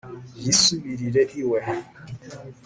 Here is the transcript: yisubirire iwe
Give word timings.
yisubirire 0.41 1.21
iwe 1.41 1.59